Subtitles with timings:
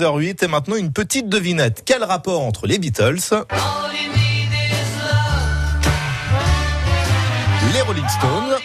[0.00, 1.82] 8 et maintenant une petite devinette.
[1.84, 3.18] Quel rapport entre les Beatles,
[7.74, 8.58] les Rolling Stones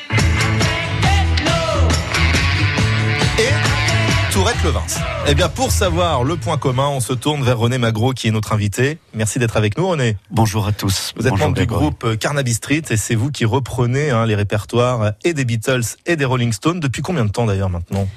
[3.40, 4.82] et Tourette Levins
[5.26, 8.32] Eh bien, pour savoir le point commun, on se tourne vers René Magro qui est
[8.32, 9.00] notre invité.
[9.16, 10.18] Merci d'être avec nous, René.
[10.30, 11.14] Bonjour à tous.
[11.16, 14.36] Vous êtes Bonjour membre du groupe Carnaby Street et c'est vous qui reprenez hein, les
[14.36, 16.80] répertoires et des Beatles et des Rolling Stones.
[16.80, 18.08] Depuis combien de temps d'ailleurs maintenant?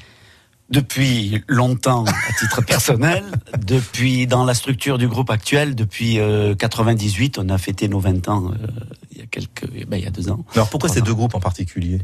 [0.69, 3.25] Depuis longtemps, à titre personnel,
[3.65, 8.29] depuis dans la structure du groupe actuel, depuis euh, 98, on a fêté nos 20
[8.29, 8.66] ans euh,
[9.12, 10.45] il y a quelques, ben, il y a deux ans.
[10.55, 11.05] Alors pourquoi ces ans.
[11.05, 12.01] deux groupes en particulier?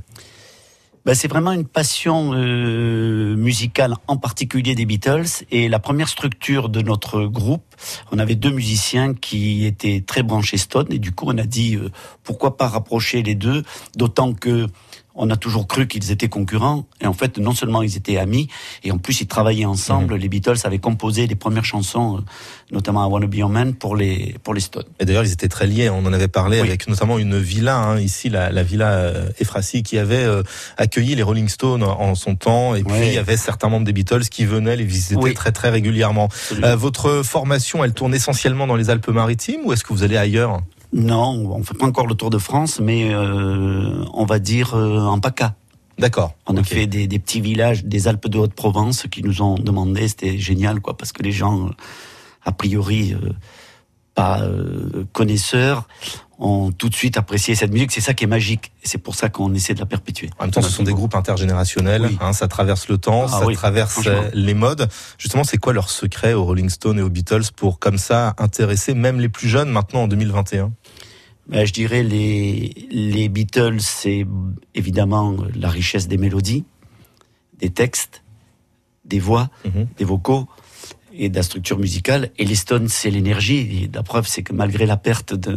[1.05, 5.45] Ben, c'est vraiment une passion euh, musicale, en particulier des Beatles.
[5.51, 7.65] Et la première structure de notre groupe,
[8.11, 10.87] on avait deux musiciens qui étaient très branchés Stone.
[10.91, 11.91] Et du coup, on a dit euh,
[12.23, 13.63] pourquoi pas rapprocher les deux,
[13.97, 14.67] d'autant que
[15.15, 16.87] on a toujours cru qu'ils étaient concurrents.
[17.03, 18.49] Et en fait, non seulement ils étaient amis,
[18.83, 20.15] et en plus ils travaillaient ensemble.
[20.17, 22.21] Les Beatles avaient composé les premières chansons, euh,
[22.73, 24.87] notamment à Wanna Be Your Man, pour les pour les Stones.
[25.01, 25.91] Et d'ailleurs, ils étaient très liés.
[25.91, 26.69] On en avait parlé Oui.
[26.69, 30.43] avec notamment une villa hein, ici, la, la villa euh, Efrassi, qui avait euh,
[30.79, 32.75] accueilli les Rolling Stones en son temps.
[32.75, 33.07] Et puis, Oui.
[33.09, 35.35] il y avait certains membres des Beatles qui venaient les visiter Oui.
[35.35, 36.29] très très régulièrement.
[36.63, 40.61] Euh, votre formation, elle tourne essentiellement dans les Alpes-Maritimes ou est-ce que vous allez ailleurs?
[40.93, 44.99] Non, on fait pas encore le Tour de France, mais euh, on va dire euh,
[45.01, 45.55] en PACA.
[45.99, 46.35] D'accord.
[46.47, 50.09] On a fait des, des petits villages des Alpes de Haute-Provence qui nous ont demandé,
[50.09, 51.71] c'était génial, quoi, parce que les gens,
[52.45, 53.31] a priori, euh,
[54.15, 55.87] pas euh, connaisseurs,
[56.45, 57.93] ont tout de suite apprécié cette musique.
[57.93, 58.73] C'est ça qui est magique.
[58.83, 60.29] C'est pour ça qu'on essaie de la perpétuer.
[60.39, 62.03] En même temps, ce sont des groupes intergénérationnels.
[62.03, 62.19] Oui.
[62.21, 64.89] hein, ça traverse le temps, Ah ça oui, traverse euh, les modes.
[65.19, 68.93] Justement, c'est quoi leur secret aux Rolling Stones et aux Beatles pour comme ça intéresser
[68.95, 70.73] même les plus jeunes maintenant en 2021
[71.49, 74.27] Ben, je dirais les, les Beatles, c'est
[74.75, 76.65] évidemment la richesse des mélodies,
[77.59, 78.25] des textes,
[79.05, 79.87] des voix, Mhm.
[79.97, 80.49] des vocaux
[81.15, 82.31] et de la structure musicale.
[82.39, 83.91] Et les Stones, c'est l'énergie.
[83.93, 85.55] La preuve, c'est que malgré la perte de,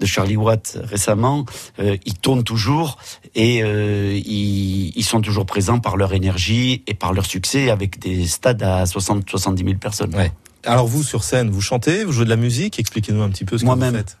[0.00, 1.44] de Charlie Watt récemment,
[1.78, 2.98] euh, ils tournent toujours
[3.34, 7.98] et euh, ils, ils sont toujours présents par leur énergie et par leur succès avec
[7.98, 10.14] des stades à 60-70 000 personnes.
[10.14, 10.32] Ouais.
[10.64, 12.78] Alors vous, sur scène, vous chantez, vous jouez de la musique?
[12.78, 13.94] Expliquez-nous un petit peu ce que vous Moi-même.
[13.96, 14.18] faites.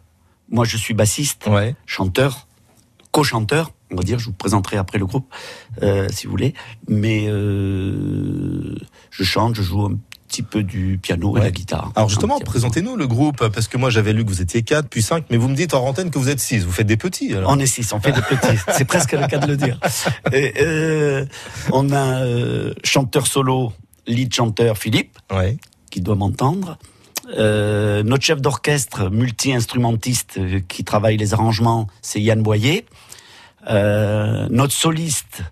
[0.50, 1.46] Moi, je suis bassiste.
[1.46, 1.74] Ouais.
[1.86, 2.46] chanteur,
[3.12, 5.26] co-chanteur, on va dire, je vous présenterai après le groupe,
[5.82, 6.52] euh, si vous voulez.
[6.86, 9.96] Mais je chante, je joue un
[10.34, 11.92] petit peu du piano et la guitare.
[11.94, 15.00] Alors justement, présentez-nous le groupe, parce que moi j'avais lu que vous étiez 4, puis
[15.00, 17.32] 5, mais vous me dites en antenne que vous êtes 6, vous faites des petits
[17.34, 17.50] alors.
[17.52, 18.58] On est six, on fait des petits.
[18.76, 19.78] C'est presque le cas de le dire.
[20.32, 21.24] Et, euh,
[21.70, 23.72] on a euh, chanteur solo,
[24.08, 25.56] lead chanteur Philippe, Ouais.
[25.90, 26.78] qui doit m'entendre.
[27.38, 32.86] Euh, notre chef d'orchestre, multi-instrumentiste, qui travaille les arrangements, c'est Yann Boyer.
[33.70, 35.42] Notre soliste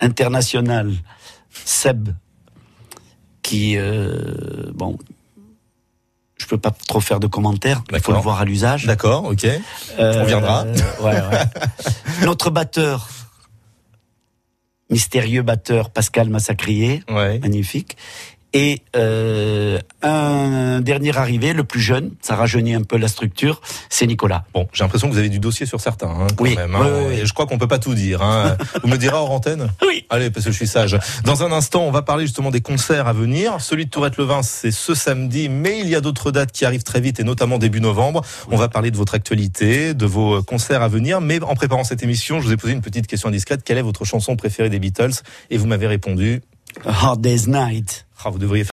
[0.00, 0.92] international,
[1.64, 2.08] Seb,
[3.54, 4.98] qui, euh, bon,
[6.36, 8.86] je peux pas trop faire de commentaires, il faut le voir à l'usage.
[8.86, 9.44] D'accord, ok.
[9.44, 10.64] Euh, On viendra.
[10.64, 11.22] ouais, ouais.
[12.24, 13.08] Notre batteur,
[14.90, 17.38] mystérieux batteur, Pascal Massacrier, Ouais.
[17.38, 17.96] magnifique.
[18.52, 24.06] Et euh, un dernier arrivé, le plus jeune, ça rajeunit un peu la structure, c'est
[24.06, 24.44] Nicolas.
[24.52, 26.74] Bon, j'ai l'impression que vous avez du dossier sur certains, hein, quand Oui, même.
[26.74, 27.14] oui, oui, oui.
[27.20, 28.22] Et je crois qu'on peut pas tout dire.
[28.22, 28.56] Hein.
[28.82, 30.04] vous me direz hors antenne Oui.
[30.10, 30.98] Allez, parce que je suis sage.
[31.24, 33.60] Dans un instant, on va parler justement des concerts à venir.
[33.60, 37.00] Celui de Tourette-Levin, c'est ce samedi, mais il y a d'autres dates qui arrivent très
[37.00, 38.22] vite, et notamment début novembre.
[38.50, 41.20] On va parler de votre actualité, de vos concerts à venir.
[41.20, 43.62] Mais en préparant cette émission, je vous ai posé une petite question indiscrète.
[43.64, 45.14] Quelle est votre chanson préférée des Beatles?
[45.50, 46.42] Et vous m'avez répondu,
[46.86, 48.06] Hard Day's Night.
[48.24, 48.62] ah, vous devriez